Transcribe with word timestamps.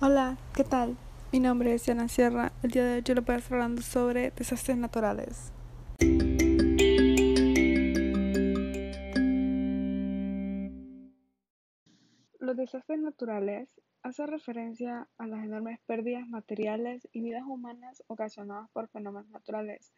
Hola, 0.00 0.36
¿qué 0.54 0.62
tal? 0.62 0.96
Mi 1.32 1.40
nombre 1.40 1.74
es 1.74 1.84
Yana 1.84 2.06
Sierra. 2.06 2.52
El 2.62 2.70
día 2.70 2.84
de 2.84 2.94
hoy 2.94 3.02
yo 3.02 3.14
les 3.14 3.24
voy 3.24 3.34
a 3.34 3.38
estar 3.38 3.54
hablando 3.54 3.82
sobre 3.82 4.30
desastres 4.30 4.76
naturales. 4.76 5.52
Los 12.38 12.56
desastres 12.56 13.00
naturales 13.00 13.74
hacen 14.04 14.28
referencia 14.28 15.08
a 15.18 15.26
las 15.26 15.42
enormes 15.42 15.80
pérdidas 15.80 16.28
materiales 16.28 17.08
y 17.10 17.20
vidas 17.20 17.42
humanas 17.44 18.04
ocasionadas 18.06 18.70
por 18.70 18.86
fenómenos 18.90 19.28
naturales. 19.30 19.92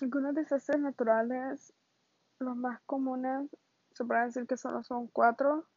Algunos 0.00 0.34
desastres 0.34 0.80
naturales, 0.80 1.72
los 2.40 2.56
más 2.56 2.80
comunes, 2.86 3.48
se 3.92 4.04
puede 4.04 4.24
decir 4.24 4.44
que 4.48 4.56
solo 4.56 4.82
son 4.82 5.06
cuatro. 5.06 5.68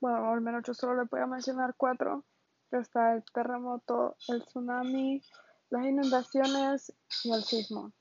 Bueno, 0.00 0.32
al 0.32 0.40
menos 0.40 0.62
yo 0.66 0.72
solo 0.72 1.02
les 1.02 1.10
voy 1.10 1.20
a 1.20 1.26
mencionar 1.26 1.74
cuatro 1.76 2.24
está 2.72 3.14
el 3.14 3.24
terremoto, 3.32 4.16
el 4.28 4.44
tsunami, 4.44 5.22
las 5.70 5.86
inundaciones 5.86 6.92
y 7.24 7.32
el 7.32 7.42
sismo. 7.42 7.92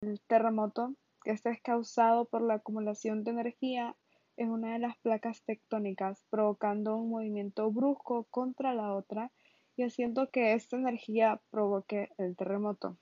El 0.00 0.20
terremoto, 0.22 0.94
que 1.22 1.32
este 1.32 1.50
es 1.50 1.60
causado 1.62 2.24
por 2.24 2.42
la 2.42 2.54
acumulación 2.54 3.24
de 3.24 3.30
energía 3.30 3.96
en 4.36 4.50
una 4.50 4.72
de 4.72 4.78
las 4.78 4.96
placas 4.98 5.42
tectónicas, 5.44 6.24
provocando 6.30 6.96
un 6.96 7.10
movimiento 7.10 7.70
brusco 7.70 8.24
contra 8.30 8.74
la 8.74 8.94
otra 8.94 9.30
y 9.76 9.82
haciendo 9.82 10.30
que 10.30 10.54
esta 10.54 10.76
energía 10.76 11.40
provoque 11.50 12.10
el 12.18 12.36
terremoto. 12.36 12.98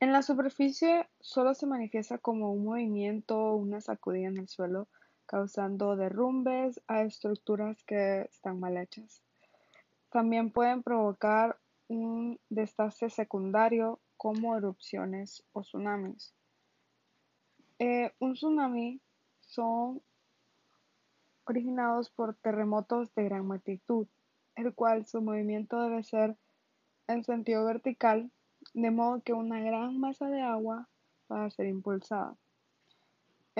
En 0.00 0.12
la 0.12 0.22
superficie 0.22 1.08
solo 1.20 1.54
se 1.54 1.66
manifiesta 1.66 2.18
como 2.18 2.52
un 2.52 2.64
movimiento 2.64 3.38
o 3.38 3.56
una 3.56 3.82
sacudida 3.82 4.28
en 4.28 4.38
el 4.38 4.48
suelo, 4.48 4.88
causando 5.30 5.94
derrumbes 5.94 6.80
a 6.88 7.02
estructuras 7.02 7.84
que 7.84 8.22
están 8.22 8.58
mal 8.58 8.76
hechas. 8.76 9.22
También 10.10 10.50
pueden 10.50 10.82
provocar 10.82 11.56
un 11.86 12.40
desastre 12.48 13.10
secundario 13.10 14.00
como 14.16 14.56
erupciones 14.56 15.44
o 15.52 15.62
tsunamis. 15.62 16.34
Eh, 17.78 18.12
un 18.18 18.34
tsunami 18.34 19.00
son 19.38 20.02
originados 21.44 22.10
por 22.10 22.34
terremotos 22.34 23.14
de 23.14 23.22
gran 23.22 23.46
magnitud, 23.46 24.08
el 24.56 24.74
cual 24.74 25.06
su 25.06 25.22
movimiento 25.22 25.80
debe 25.80 26.02
ser 26.02 26.36
en 27.06 27.22
sentido 27.22 27.64
vertical, 27.64 28.32
de 28.74 28.90
modo 28.90 29.22
que 29.22 29.32
una 29.32 29.60
gran 29.60 29.96
masa 30.00 30.26
de 30.26 30.42
agua 30.42 30.88
va 31.30 31.44
a 31.44 31.50
ser 31.50 31.66
impulsada. 31.66 32.36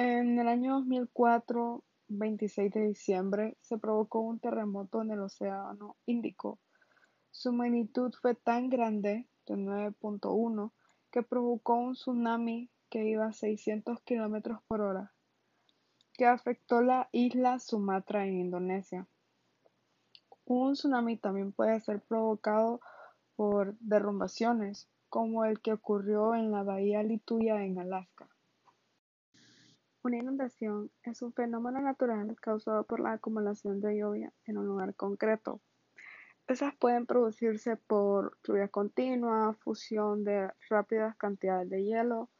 En 0.03 0.39
el 0.39 0.49
año 0.49 0.77
2004, 0.77 1.85
26 2.09 2.73
de 2.73 2.87
diciembre, 2.87 3.59
se 3.61 3.77
provocó 3.77 4.21
un 4.21 4.41
terremoto 4.41 5.03
en 5.03 5.11
el 5.11 5.21
Océano 5.21 5.99
Índico. 6.07 6.59
Su 7.31 7.53
magnitud 7.53 8.11
fue 8.23 8.35
tan 8.35 8.71
grande, 8.71 9.29
de 9.47 9.55
9.1, 9.57 10.73
que 11.11 11.23
provocó 11.23 11.75
un 11.75 11.93
tsunami 11.93 12.71
que 12.89 13.05
iba 13.05 13.27
a 13.27 13.35
600 13.35 14.01
kilómetros 14.01 14.63
por 14.69 14.81
hora, 14.81 15.13
que 16.15 16.25
afectó 16.25 16.81
la 16.81 17.11
isla 17.13 17.59
Sumatra 17.59 18.27
en 18.27 18.41
Indonesia. 18.41 19.07
Un 20.47 20.73
tsunami 20.73 21.19
también 21.19 21.53
puede 21.53 21.79
ser 21.81 22.01
provocado 22.01 22.81
por 23.37 23.77
derrumbaciones, 23.81 24.89
como 25.11 25.45
el 25.45 25.61
que 25.61 25.75
ocurrió 25.75 26.35
en 26.35 26.53
la 26.53 26.63
bahía 26.63 27.03
Lituya 27.03 27.63
en 27.63 27.79
Alaska. 27.79 28.31
Una 30.03 30.17
inundación 30.17 30.91
es 31.03 31.21
un 31.21 31.35
fenómeno 31.35 31.79
natural 31.81 32.35
causado 32.41 32.85
por 32.85 33.01
la 33.01 33.13
acumulación 33.13 33.83
de 33.83 33.99
lluvia 33.99 34.33
en 34.47 34.57
un 34.57 34.67
lugar 34.67 34.95
concreto. 34.95 35.61
Estas 36.47 36.75
pueden 36.77 37.05
producirse 37.05 37.77
por 37.77 38.39
lluvia 38.43 38.69
continua, 38.69 39.53
fusión 39.61 40.25
de 40.25 40.51
rápidas 40.71 41.17
cantidades 41.17 41.69
de 41.69 41.85
hielo, 41.85 42.31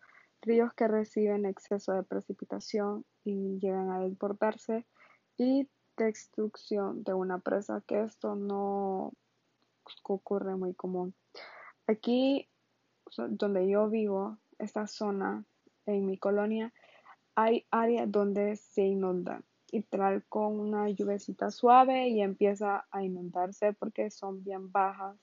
ríos 0.41 0.73
que 0.73 0.89
reciben 0.89 1.45
exceso 1.45 1.93
de 1.93 2.03
precipitación 2.03 3.05
y 3.25 3.59
llegan 3.61 3.91
a 3.91 4.01
desbordarse, 4.01 4.87
y 5.37 5.69
destrucción 5.99 7.05
de 7.05 7.13
una 7.13 7.41
presa, 7.41 7.83
que 7.87 8.03
esto 8.03 8.37
no 8.37 9.13
ocurre 10.03 10.57
muy 10.57 10.75
común. 10.75 11.15
Aquí, 11.87 12.49
donde 13.17 13.69
yo 13.69 13.91
vivo, 13.91 14.39
esta 14.59 14.87
zona, 14.87 15.45
en 15.87 16.07
mi 16.07 16.19
colonia, 16.19 16.73
hay 17.43 17.67
áreas 17.71 18.11
donde 18.11 18.57
se 18.57 18.83
inunda 18.83 19.43
y 19.73 19.83
trae 19.83 20.21
con 20.29 20.61
una 20.61 20.91
lluvecita 20.91 21.51
suave 21.51 22.09
y 22.09 22.21
empieza 22.21 22.87
a 22.91 23.03
inundarse 23.03 23.73
porque 23.73 24.11
son 24.11 24.45
bien 24.45 24.71
bajas. 24.71 25.17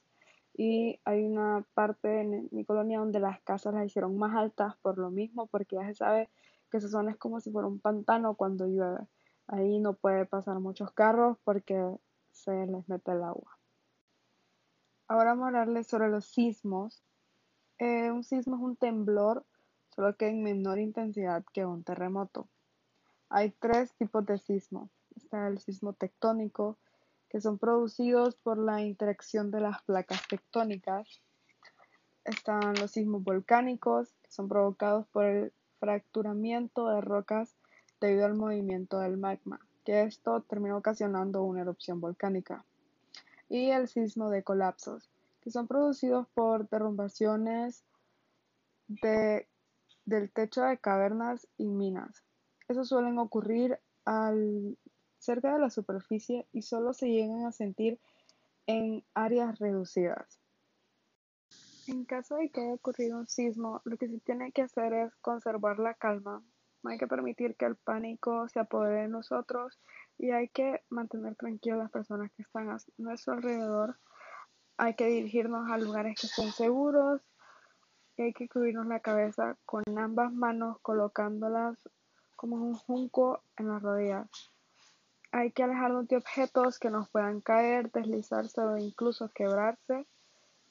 Y 0.56 1.00
hay 1.06 1.24
una 1.24 1.64
parte 1.76 2.22
en 2.22 2.50
mi 2.52 2.66
colonia 2.66 3.00
donde 3.00 3.20
las 3.20 3.40
casas 3.42 3.76
las 3.76 3.86
hicieron 3.86 4.18
más 4.18 4.36
altas 4.36 4.76
por 4.78 4.98
lo 4.98 5.12
mismo, 5.12 5.46
porque 5.46 5.76
ya 5.76 5.86
se 5.86 5.94
sabe 5.94 6.30
que 6.72 6.78
esa 6.78 6.90
zona 6.90 7.12
es 7.12 7.18
como 7.18 7.40
si 7.40 7.52
fuera 7.52 7.68
un 7.68 7.80
pantano 7.80 8.34
cuando 8.34 8.66
llueve. 8.66 9.06
Ahí 9.46 9.78
no 9.78 9.94
puede 9.94 10.26
pasar 10.26 10.60
muchos 10.60 10.92
carros 10.94 11.38
porque 11.44 11.80
se 12.32 12.66
les 12.66 12.90
mete 12.90 13.12
el 13.12 13.22
agua. 13.22 13.60
Ahora 15.08 15.32
vamos 15.32 15.44
a 15.44 15.48
hablarles 15.50 15.86
sobre 15.86 16.10
los 16.10 16.26
sismos. 16.26 17.04
Eh, 17.78 18.10
un 18.10 18.24
sismo 18.24 18.56
es 18.56 18.62
un 18.64 18.76
temblor 18.76 19.46
solo 19.97 20.16
que 20.16 20.28
en 20.28 20.44
menor 20.44 20.78
intensidad 20.78 21.44
que 21.53 21.66
un 21.66 21.84
terremoto. 21.84 22.47
Hay 23.30 23.50
tres 23.59 23.91
tipos 23.96 24.24
de 24.28 24.38
sismo. 24.38 24.91
Está 25.16 25.47
el 25.47 25.58
sismo 25.58 25.94
tectónico, 25.94 26.78
que 27.30 27.41
son 27.41 27.58
producidos 27.58 28.36
por 28.36 28.59
la 28.59 28.84
interacción 28.84 29.50
de 29.50 29.62
las 29.62 29.81
placas 29.81 30.22
tectónicas. 30.28 31.24
Están 32.24 32.75
los 32.80 32.91
sismos 32.91 33.24
volcánicos, 33.24 34.13
que 34.22 34.30
son 34.30 34.47
provocados 34.47 35.07
por 35.07 35.25
el 35.25 35.53
fracturamiento 35.80 36.90
de 36.90 37.02
rocas 37.02 37.56
debido 38.00 38.28
al 38.28 38.36
movimiento 38.36 39.00
del 39.00 39.18
magma, 39.18 39.59
que 39.84 40.03
esto 40.03 40.41
termina 40.41 40.78
ocasionando 40.78 41.41
una 41.41 41.62
erupción 41.62 42.00
volcánica. 42.00 42.63
Y 43.50 43.72
el 43.72 43.88
sismo 43.88 44.30
de 44.30 44.44
colapsos, 44.44 45.09
que 45.41 45.50
son 45.50 45.68
producidos 45.68 46.28
por 46.36 46.69
derrumbaciones 46.69 47.84
de 48.88 49.47
del 50.07 50.31
techo 50.31 50.63
de 50.63 50.78
cavernas 50.78 51.47
y 51.57 51.68
minas. 51.68 52.23
Esos 52.69 52.88
suelen 52.88 53.19
ocurrir 53.19 53.78
al, 54.06 54.78
cerca 55.19 55.53
de 55.53 55.59
la 55.59 55.69
superficie 55.69 56.47
y 56.53 56.62
solo 56.62 56.94
se 56.94 57.09
llegan 57.09 57.45
a 57.45 57.51
sentir 57.51 58.00
en 58.68 59.03
áreas 59.13 59.59
reducidas. 59.59 60.40
En 61.88 62.06
caso 62.06 62.35
de 62.35 62.50
que 62.50 62.62
haya 62.62 62.73
ocurrido 62.73 63.18
un 63.18 63.28
sismo, 63.28 63.81
lo 63.84 63.97
que 63.97 64.07
se 64.07 64.19
tiene 64.19 64.51
que 64.53 64.62
hacer 64.62 64.94
es 64.94 65.13
conservar 65.18 65.78
la 65.79 65.94
calma. 65.94 66.41
No 66.84 66.89
hay 66.89 66.97
que 66.97 67.07
permitir 67.07 67.56
que 67.56 67.66
el 67.66 67.75
pánico 67.75 68.47
se 68.47 68.62
apodere 68.62 69.01
de 69.03 69.07
nosotros 69.09 69.78
y 70.18 70.31
hay 70.31 70.47
que 70.47 70.84
mantener 70.89 71.35
tranquilas 71.35 71.79
las 71.79 71.91
personas 71.91 72.31
que 72.31 72.44
están 72.44 72.69
a 72.69 72.78
nuestro 72.97 73.34
alrededor. 73.34 73.97
Hay 74.78 74.95
que 74.95 75.07
dirigirnos 75.07 75.69
a 75.69 75.78
lugares 75.78 76.18
que 76.19 76.28
estén 76.28 76.51
seguros 76.51 77.22
hay 78.24 78.34
que 78.34 78.50
cubrirnos 78.50 78.88
la 78.88 79.00
cabeza 79.00 79.58
con 79.66 79.84
ambas 79.98 80.34
manos 80.34 80.80
colocándolas 80.82 81.78
como 82.36 82.56
un 82.56 82.76
junco 82.76 83.42
en 83.58 83.70
las 83.70 83.82
rodillas. 83.82 84.28
Hay 85.32 85.52
que 85.52 85.64
alejarnos 85.64 86.08
de 86.08 86.18
objetos 86.18 86.80
que 86.80 86.90
nos 86.90 87.10
puedan 87.10 87.42
caer, 87.42 87.92
deslizarse 87.92 88.62
o 88.62 88.78
incluso 88.78 89.30
quebrarse 89.34 90.06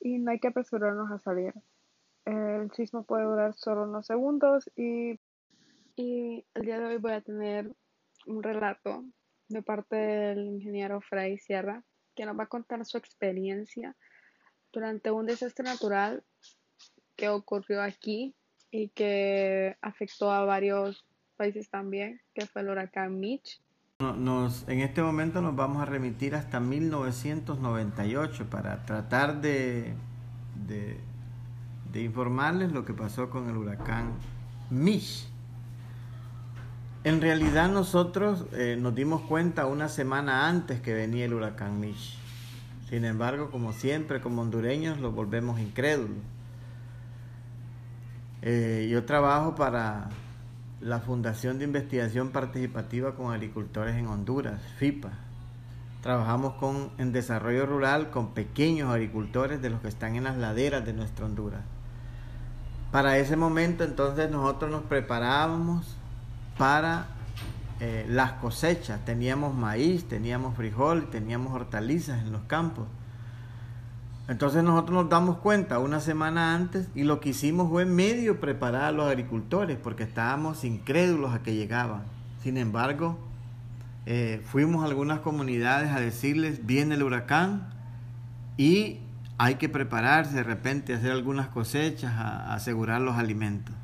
y 0.01 0.19
no 0.19 0.31
hay 0.31 0.41
que 0.41 0.49
apresurarnos 0.49 1.11
a 1.11 1.19
salir. 1.19 1.55
El 2.25 2.71
sismo 2.73 3.05
puede 3.05 3.25
durar 3.25 3.55
solo 3.55 3.85
unos 3.85 4.07
segundos 4.07 4.71
y, 4.75 5.21
y 5.95 6.45
el 6.55 6.63
día 6.65 6.81
de 6.81 6.87
hoy 6.87 6.97
voy 6.97 7.13
a 7.13 7.21
tener 7.21 7.71
un 8.27 8.43
relato 8.43 9.05
de 9.49 9.63
parte 9.63 9.95
del 9.95 10.47
ingeniero 10.47 11.01
Fray 11.01 11.39
Sierra 11.39 11.85
que 12.17 12.27
nos 12.27 12.39
va 12.39 12.45
a 12.45 12.49
contar 12.49 12.85
su 12.85 12.99
experiencia 12.99 13.95
durante 14.73 15.11
un 15.11 15.27
desastre 15.27 15.65
natural 15.65 16.25
que 17.17 17.29
ocurrió 17.29 17.83
aquí 17.83 18.35
y 18.71 18.89
que 18.89 19.77
afectó 19.81 20.31
a 20.31 20.45
varios 20.45 21.05
países 21.37 21.69
también, 21.71 22.21
que 22.35 22.47
fue 22.47 22.63
el 22.63 22.71
huracán 22.71 23.19
Mitch. 23.19 23.61
Nos, 23.99 24.69
en 24.69 24.81
este 24.81 25.03
momento 25.03 25.41
nos 25.41 25.57
vamos 25.57 25.81
a 25.81 25.87
remitir 25.87 26.35
hasta 26.35 26.61
1998 26.61 28.51
para 28.51 28.85
tratar 28.85 29.41
de, 29.41 29.95
de, 30.67 31.01
informarles 32.03 32.73
lo 32.73 32.85
que 32.85 32.93
pasó 32.93 33.31
con 33.31 33.49
el 33.49 33.57
huracán 33.57 34.13
Mitch. 34.69 35.27
En 37.05 37.23
realidad 37.23 37.71
nosotros 37.71 38.45
eh, 38.53 38.77
nos 38.79 38.95
dimos 38.95 39.23
cuenta 39.23 39.65
una 39.65 39.89
semana 39.89 40.47
antes 40.47 40.83
que 40.83 40.93
venía 40.93 41.25
el 41.25 41.33
huracán 41.33 41.81
Mitch. 41.81 42.19
Sin 42.91 43.07
embargo, 43.07 43.51
como 43.51 43.73
siempre, 43.73 44.21
como 44.21 44.43
hondureños, 44.43 45.01
lo 45.01 45.11
volvemos 45.11 45.59
incrédulos. 45.59 46.19
Eh, 48.49 48.87
yo 48.89 49.05
trabajo 49.05 49.57
para 49.57 50.09
la 50.81 51.01
Fundación 51.01 51.59
de 51.59 51.65
Investigación 51.65 52.31
Participativa 52.31 53.17
con 53.17 53.33
Agricultores 53.33 53.97
en 53.97 54.07
Honduras, 54.07 54.61
FIPA. 54.77 55.11
trabajamos 56.01 56.55
con, 56.55 56.93
en 56.97 57.11
desarrollo 57.11 57.67
rural 57.67 58.11
con 58.11 58.35
pequeños 58.35 58.89
agricultores 58.89 59.61
de 59.61 59.71
los 59.71 59.81
que 59.81 59.89
están 59.89 60.15
en 60.15 60.23
las 60.23 60.37
laderas 60.37 60.87
de 60.87 60.93
nuestra 60.93 61.27
Honduras. 61.27 61.63
Para 62.93 63.19
ese 63.19 63.35
momento 63.35 63.83
entonces 63.83 64.31
nosotros 64.31 64.71
nos 64.71 64.83
preparábamos 64.83 65.97
para 66.57 67.07
eh, 67.81 68.07
las 68.09 68.35
cosechas. 68.35 69.05
Teníamos 69.05 69.57
maíz, 69.57 70.07
teníamos 70.07 70.55
frijol, 70.55 71.11
teníamos 71.11 71.53
hortalizas 71.53 72.23
en 72.23 72.31
los 72.31 72.43
campos. 72.43 72.87
Entonces 74.29 74.65
nosotros 74.65 75.03
nos 75.03 75.09
damos 75.09 75.39
cuenta 75.39 75.79
una 75.79 76.01
semana 76.01 76.55
antes 76.55 76.89
y 76.95 77.05
lo 77.05 77.21
que 77.21 77.29
hicimos 77.29 77.69
fue 77.69 77.85
medio 77.85 78.41
preparar 78.41 78.85
a 78.85 78.93
los 78.93 79.07
agricultores 79.07 79.79
porque 79.81 80.03
estábamos 80.03 80.65
incrédulos 80.65 81.33
a 81.33 81.43
que 81.43 81.55
llegaban. 81.55 82.03
Sin 82.43 82.57
embargo, 82.57 83.19
eh, 84.05 84.43
fuimos 84.45 84.83
a 84.83 84.89
algunas 84.89 85.21
comunidades 85.21 85.93
a 85.93 86.01
decirles, 86.01 86.67
viene 86.67 86.97
el 86.97 87.05
huracán 87.05 87.69
y 88.57 88.99
hay 89.39 89.57
que 89.57 89.69
prepararse 89.69 90.35
de 90.35 90.43
repente, 90.43 90.95
hacer 90.95 91.13
algunas 91.13 91.49
cosechas, 91.49 92.13
a 92.15 92.53
asegurar 92.55 93.01
los 93.03 93.17
alimentos. 93.17 93.75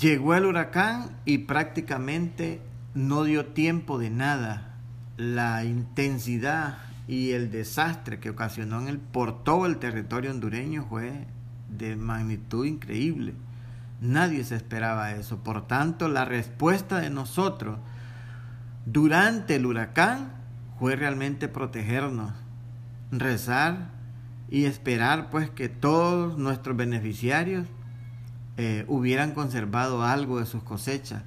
Llegó 0.00 0.34
el 0.34 0.46
huracán 0.46 1.10
y 1.24 1.38
prácticamente 1.38 2.60
no 2.94 3.24
dio 3.24 3.46
tiempo 3.46 3.98
de 3.98 4.10
nada. 4.10 4.74
La 5.16 5.64
intensidad 5.64 6.78
y 7.08 7.32
el 7.32 7.50
desastre 7.50 8.20
que 8.20 8.30
ocasionó 8.30 8.80
en 8.80 8.88
el, 8.88 8.98
por 8.98 9.42
todo 9.42 9.64
el 9.64 9.78
territorio 9.78 10.30
hondureño 10.30 10.84
fue 10.88 11.26
de 11.70 11.96
magnitud 11.96 12.66
increíble. 12.66 13.34
Nadie 14.02 14.44
se 14.44 14.54
esperaba 14.54 15.12
eso. 15.12 15.38
Por 15.38 15.66
tanto, 15.66 16.08
la 16.08 16.26
respuesta 16.26 17.00
de 17.00 17.08
nosotros 17.08 17.78
durante 18.84 19.56
el 19.56 19.64
huracán 19.64 20.32
fue 20.78 20.96
realmente 20.96 21.48
protegernos, 21.48 22.32
rezar 23.10 23.90
y 24.50 24.66
esperar 24.66 25.30
pues 25.30 25.48
que 25.50 25.70
todos 25.70 26.38
nuestros 26.38 26.76
beneficiarios 26.76 27.66
eh, 28.58 28.84
hubieran 28.86 29.32
conservado 29.32 30.04
algo 30.04 30.40
de 30.40 30.46
sus 30.46 30.62
cosechas. 30.62 31.22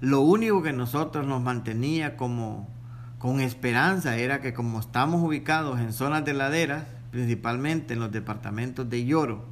Lo 0.00 0.22
único 0.22 0.62
que 0.62 0.72
nosotros 0.72 1.26
nos 1.26 1.42
mantenía 1.42 2.16
como 2.16 2.68
con 3.18 3.40
esperanza 3.40 4.16
era 4.16 4.40
que 4.40 4.54
como 4.54 4.78
estamos 4.80 5.22
ubicados 5.22 5.80
en 5.80 5.92
zonas 5.92 6.24
de 6.24 6.34
laderas, 6.34 6.84
principalmente 7.10 7.94
en 7.94 8.00
los 8.00 8.12
departamentos 8.12 8.88
de 8.88 9.04
Lloro 9.04 9.44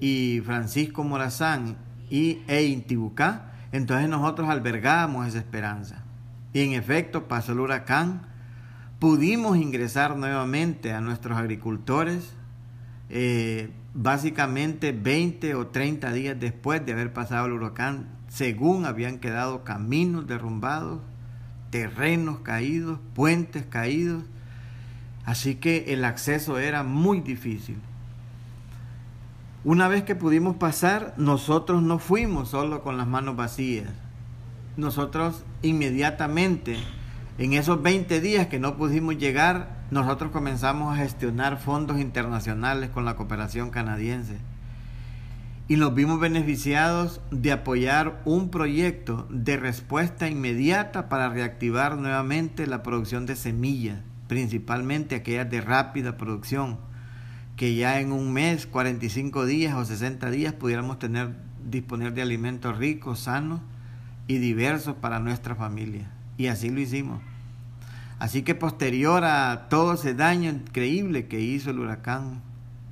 y 0.00 0.42
Francisco 0.44 1.02
Morazán 1.02 1.76
y 2.10 2.42
e 2.46 2.64
Intibucá, 2.64 3.52
entonces 3.72 4.08
nosotros 4.08 4.48
albergábamos 4.48 5.26
esa 5.26 5.38
esperanza. 5.38 6.02
Y 6.52 6.60
en 6.60 6.72
efecto 6.72 7.28
pasó 7.28 7.52
el 7.52 7.60
huracán, 7.60 8.22
pudimos 8.98 9.56
ingresar 9.56 10.16
nuevamente 10.16 10.92
a 10.92 11.00
nuestros 11.00 11.38
agricultores, 11.38 12.34
eh, 13.10 13.70
básicamente 13.94 14.92
20 14.92 15.54
o 15.54 15.68
30 15.68 16.12
días 16.12 16.36
después 16.38 16.84
de 16.84 16.92
haber 16.92 17.12
pasado 17.12 17.46
el 17.46 17.52
huracán, 17.52 18.08
según 18.28 18.84
habían 18.84 19.18
quedado 19.18 19.64
caminos 19.64 20.26
derrumbados, 20.26 21.00
terrenos 21.70 22.40
caídos, 22.40 22.98
puentes 23.14 23.64
caídos, 23.64 24.24
así 25.24 25.56
que 25.56 25.92
el 25.92 26.04
acceso 26.04 26.58
era 26.58 26.82
muy 26.82 27.20
difícil. 27.20 27.78
Una 29.64 29.88
vez 29.88 30.04
que 30.04 30.14
pudimos 30.14 30.56
pasar, 30.56 31.14
nosotros 31.16 31.82
no 31.82 31.98
fuimos 31.98 32.50
solo 32.50 32.82
con 32.82 32.96
las 32.96 33.06
manos 33.06 33.36
vacías. 33.36 33.90
Nosotros 34.76 35.44
inmediatamente, 35.62 36.78
en 37.38 37.52
esos 37.52 37.82
20 37.82 38.20
días 38.20 38.46
que 38.46 38.60
no 38.60 38.76
pudimos 38.76 39.18
llegar, 39.18 39.76
nosotros 39.90 40.30
comenzamos 40.30 40.92
a 40.92 41.02
gestionar 41.02 41.58
fondos 41.58 41.98
internacionales 41.98 42.90
con 42.90 43.04
la 43.04 43.16
cooperación 43.16 43.70
canadiense 43.70 44.38
y 45.68 45.76
nos 45.76 45.94
vimos 45.94 46.18
beneficiados 46.18 47.20
de 47.30 47.52
apoyar 47.52 48.22
un 48.24 48.50
proyecto 48.50 49.26
de 49.28 49.58
respuesta 49.58 50.26
inmediata 50.26 51.10
para 51.10 51.28
reactivar 51.28 51.98
nuevamente 51.98 52.66
la 52.66 52.82
producción 52.82 53.26
de 53.26 53.36
semillas, 53.36 54.00
principalmente 54.28 55.14
aquellas 55.14 55.50
de 55.50 55.60
rápida 55.60 56.16
producción, 56.16 56.78
que 57.56 57.74
ya 57.74 58.00
en 58.00 58.12
un 58.12 58.32
mes, 58.32 58.66
45 58.66 59.44
días 59.44 59.74
o 59.74 59.84
60 59.84 60.30
días 60.30 60.54
pudiéramos 60.54 60.98
tener 60.98 61.34
disponer 61.70 62.14
de 62.14 62.22
alimentos 62.22 62.78
ricos, 62.78 63.20
sanos 63.20 63.60
y 64.26 64.38
diversos 64.38 64.96
para 64.96 65.18
nuestra 65.18 65.54
familia. 65.54 66.10
Y 66.38 66.46
así 66.46 66.70
lo 66.70 66.80
hicimos. 66.80 67.20
Así 68.18 68.42
que 68.42 68.54
posterior 68.54 69.24
a 69.24 69.68
todo 69.68 69.94
ese 69.94 70.14
daño 70.14 70.50
increíble 70.50 71.26
que 71.26 71.40
hizo 71.40 71.70
el 71.70 71.78
huracán 71.78 72.40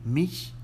Mitch, 0.05 0.56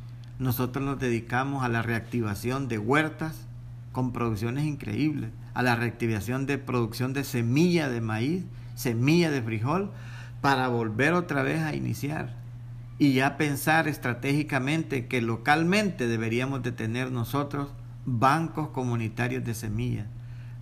nosotros 0.42 0.84
nos 0.84 0.98
dedicamos 0.98 1.62
a 1.62 1.68
la 1.68 1.82
reactivación 1.82 2.66
de 2.66 2.78
huertas 2.78 3.46
con 3.92 4.12
producciones 4.12 4.64
increíbles, 4.64 5.30
a 5.54 5.62
la 5.62 5.76
reactivación 5.76 6.46
de 6.46 6.58
producción 6.58 7.12
de 7.12 7.22
semilla 7.22 7.88
de 7.88 8.00
maíz, 8.00 8.44
semilla 8.74 9.30
de 9.30 9.40
frijol, 9.40 9.92
para 10.40 10.66
volver 10.66 11.12
otra 11.12 11.42
vez 11.44 11.60
a 11.60 11.76
iniciar 11.76 12.34
y 12.98 13.12
ya 13.12 13.36
pensar 13.36 13.86
estratégicamente 13.86 15.06
que 15.06 15.22
localmente 15.22 16.08
deberíamos 16.08 16.62
de 16.64 16.72
tener 16.72 17.12
nosotros 17.12 17.68
bancos 18.04 18.68
comunitarios 18.70 19.44
de 19.44 19.54
semillas, 19.54 20.06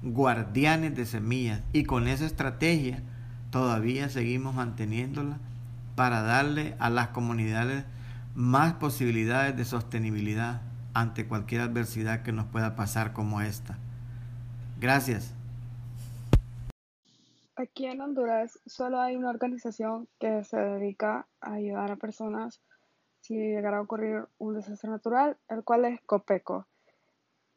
guardianes 0.02 0.94
de 0.94 1.06
semillas 1.06 1.62
y 1.72 1.84
con 1.84 2.06
esa 2.06 2.26
estrategia 2.26 3.02
todavía 3.50 4.10
seguimos 4.10 4.54
manteniéndola 4.54 5.38
para 5.94 6.20
darle 6.20 6.76
a 6.78 6.90
las 6.90 7.08
comunidades 7.08 7.84
más 8.34 8.74
posibilidades 8.74 9.56
de 9.56 9.64
sostenibilidad 9.64 10.62
ante 10.94 11.26
cualquier 11.26 11.62
adversidad 11.62 12.22
que 12.22 12.32
nos 12.32 12.46
pueda 12.46 12.76
pasar 12.76 13.12
como 13.12 13.40
esta. 13.40 13.78
Gracias. 14.78 15.34
Aquí 17.56 17.84
en 17.86 18.00
Honduras 18.00 18.58
solo 18.64 19.00
hay 19.00 19.16
una 19.16 19.30
organización 19.30 20.08
que 20.18 20.44
se 20.44 20.56
dedica 20.56 21.26
a 21.40 21.52
ayudar 21.54 21.90
a 21.90 21.96
personas 21.96 22.60
si 23.20 23.34
llegara 23.34 23.78
a 23.78 23.82
ocurrir 23.82 24.24
un 24.38 24.54
desastre 24.54 24.88
natural, 24.88 25.36
el 25.48 25.62
cual 25.62 25.84
es 25.84 26.00
COPECO. 26.06 26.66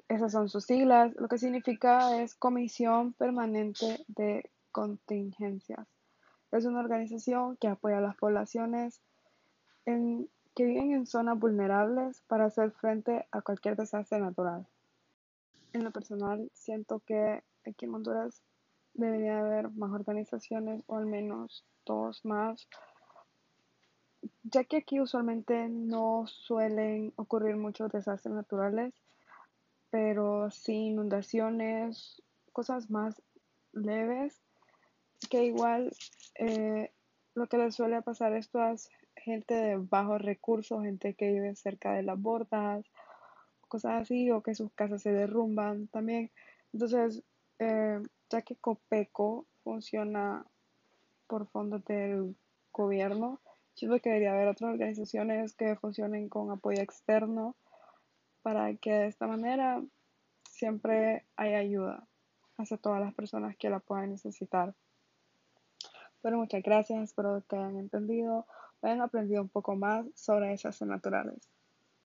Esas 0.09 0.33
son 0.33 0.49
sus 0.49 0.65
siglas, 0.65 1.13
lo 1.15 1.29
que 1.29 1.37
significa 1.37 2.21
es 2.21 2.35
Comisión 2.35 3.13
Permanente 3.13 4.03
de 4.07 4.51
Contingencias. 4.71 5.87
Es 6.51 6.65
una 6.65 6.81
organización 6.81 7.55
que 7.55 7.69
apoya 7.69 7.99
a 7.99 8.01
las 8.01 8.17
poblaciones 8.17 8.99
en 9.85 10.27
que 10.55 10.65
viven 10.65 10.91
en 10.91 11.05
zonas 11.05 11.39
vulnerables 11.39 12.21
para 12.27 12.45
hacer 12.45 12.71
frente 12.71 13.27
a 13.31 13.41
cualquier 13.41 13.75
desastre 13.75 14.19
natural. 14.19 14.67
En 15.73 15.83
lo 15.83 15.91
personal, 15.91 16.49
siento 16.53 16.99
que 16.99 17.43
aquí 17.65 17.85
en 17.85 17.95
Honduras 17.95 18.41
debería 18.93 19.39
haber 19.39 19.71
más 19.71 19.91
organizaciones 19.91 20.83
o 20.87 20.97
al 20.97 21.07
menos 21.07 21.65
dos 21.85 22.23
más, 22.25 22.67
ya 24.43 24.63
que 24.63 24.77
aquí 24.77 24.99
usualmente 24.99 25.67
no 25.69 26.25
suelen 26.27 27.13
ocurrir 27.15 27.55
muchos 27.55 27.91
desastres 27.91 28.33
naturales, 28.33 28.93
pero 29.89 30.49
sí 30.51 30.73
inundaciones, 30.73 32.21
cosas 32.51 32.89
más 32.89 33.21
leves, 33.73 34.41
que 35.29 35.45
igual 35.45 35.91
eh, 36.35 36.91
lo 37.33 37.47
que 37.47 37.57
les 37.57 37.75
suele 37.75 38.01
pasar 38.01 38.33
esto 38.33 38.63
es 38.67 38.89
gente 39.23 39.53
de 39.53 39.77
bajos 39.77 40.21
recursos, 40.21 40.83
gente 40.83 41.13
que 41.15 41.31
vive 41.31 41.55
cerca 41.55 41.93
de 41.93 42.03
las 42.03 42.19
bordas, 42.19 42.85
cosas 43.67 44.01
así, 44.01 44.29
o 44.31 44.43
que 44.43 44.55
sus 44.55 44.71
casas 44.73 45.01
se 45.01 45.11
derrumban 45.11 45.87
también. 45.87 46.31
Entonces, 46.73 47.23
eh, 47.59 48.01
ya 48.29 48.41
que 48.41 48.55
Copeco 48.55 49.45
funciona 49.63 50.45
por 51.27 51.47
fondos 51.47 51.83
del 51.85 52.35
gobierno, 52.71 53.39
siento 53.73 53.99
que 53.99 54.09
debería 54.09 54.33
haber 54.33 54.49
otras 54.49 54.71
organizaciones 54.71 55.53
que 55.53 55.75
funcionen 55.75 56.29
con 56.29 56.51
apoyo 56.51 56.81
externo 56.81 57.55
para 58.41 58.75
que 58.75 58.91
de 58.91 59.07
esta 59.07 59.25
manera 59.25 59.81
siempre 60.49 61.25
haya 61.35 61.59
ayuda 61.59 62.07
hacia 62.57 62.77
todas 62.77 63.01
las 63.01 63.13
personas 63.13 63.55
que 63.57 63.69
la 63.69 63.79
puedan 63.79 64.11
necesitar. 64.11 64.75
Pero 66.21 66.37
muchas 66.37 66.61
gracias, 66.63 67.01
espero 67.03 67.43
que 67.47 67.55
hayan 67.55 67.77
entendido 67.77 68.45
hayan 68.83 69.01
aprendido 69.01 69.41
un 69.41 69.49
poco 69.49 69.75
más 69.75 70.05
sobre 70.15 70.53
esas 70.53 70.81
naturales. 70.81 71.52